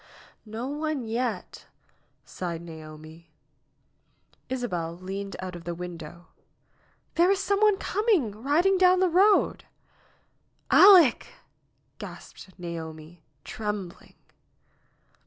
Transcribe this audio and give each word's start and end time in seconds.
"No 0.47 0.67
one 0.67 1.05
yet!" 1.05 1.67
sighed 2.25 2.63
Naomi. 2.63 3.29
Isabel 4.49 4.97
leaned 4.97 5.35
out 5.39 5.55
of 5.55 5.63
the 5.63 5.75
window. 5.75 6.25
"There 7.13 7.29
is 7.29 7.37
some 7.37 7.59
one 7.59 7.77
coming, 7.77 8.31
riding 8.31 8.79
down 8.79 8.99
the 8.99 9.09
road." 9.09 9.65
"Aleck!" 10.71 11.27
gasped 11.99 12.57
Naomi, 12.57 13.21
trembling. 13.43 14.15